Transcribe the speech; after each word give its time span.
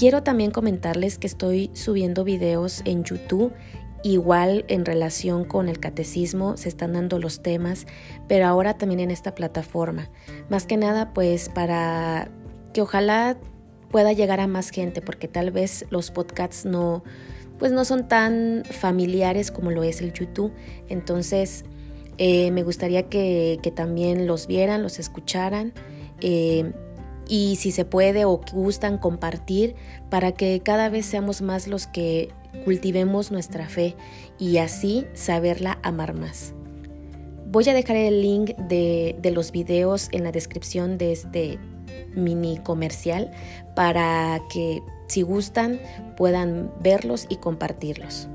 quiero 0.00 0.22
también 0.22 0.50
comentarles 0.50 1.18
que 1.18 1.26
estoy 1.26 1.70
subiendo 1.74 2.24
videos 2.24 2.80
en 2.86 3.04
YouTube 3.04 3.52
Igual 4.02 4.64
en 4.68 4.86
relación 4.86 5.44
con 5.44 5.68
el 5.68 5.78
catecismo 5.78 6.56
se 6.56 6.70
están 6.70 6.94
dando 6.94 7.18
los 7.18 7.42
temas, 7.42 7.86
pero 8.28 8.46
ahora 8.46 8.78
también 8.78 9.00
en 9.00 9.10
esta 9.10 9.34
plataforma. 9.34 10.08
Más 10.48 10.64
que 10.64 10.78
nada 10.78 11.12
pues 11.12 11.50
para 11.50 12.30
que 12.72 12.80
ojalá 12.80 13.36
pueda 13.90 14.14
llegar 14.14 14.40
a 14.40 14.46
más 14.46 14.70
gente, 14.70 15.02
porque 15.02 15.28
tal 15.28 15.50
vez 15.50 15.84
los 15.90 16.10
podcasts 16.12 16.64
no, 16.64 17.04
pues 17.58 17.72
no 17.72 17.84
son 17.84 18.08
tan 18.08 18.62
familiares 18.70 19.50
como 19.50 19.70
lo 19.70 19.82
es 19.82 20.00
el 20.00 20.14
YouTube. 20.14 20.54
Entonces 20.88 21.66
eh, 22.16 22.50
me 22.52 22.62
gustaría 22.62 23.10
que, 23.10 23.60
también 23.76 24.26
los 24.26 24.46
vieran, 24.46 24.82
los 24.82 24.98
escucharan. 24.98 25.74
Eh, 26.22 26.72
y 27.30 27.56
si 27.56 27.70
se 27.70 27.84
puede 27.84 28.24
o 28.24 28.40
gustan 28.52 28.98
compartir 28.98 29.76
para 30.10 30.32
que 30.32 30.60
cada 30.60 30.88
vez 30.88 31.06
seamos 31.06 31.40
más 31.40 31.68
los 31.68 31.86
que 31.86 32.30
cultivemos 32.64 33.30
nuestra 33.30 33.68
fe 33.68 33.94
y 34.38 34.58
así 34.58 35.06
saberla 35.14 35.78
amar 35.84 36.12
más. 36.12 36.52
Voy 37.46 37.68
a 37.68 37.74
dejar 37.74 37.96
el 37.96 38.20
link 38.20 38.56
de, 38.56 39.16
de 39.22 39.30
los 39.30 39.52
videos 39.52 40.08
en 40.10 40.24
la 40.24 40.32
descripción 40.32 40.98
de 40.98 41.12
este 41.12 41.58
mini 42.16 42.58
comercial 42.58 43.30
para 43.76 44.40
que 44.52 44.82
si 45.06 45.22
gustan 45.22 45.80
puedan 46.16 46.72
verlos 46.82 47.26
y 47.28 47.36
compartirlos. 47.36 48.28